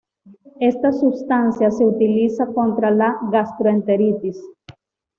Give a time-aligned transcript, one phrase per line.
[0.59, 4.43] Esta substancia se utiliza contra la gastroenteritis.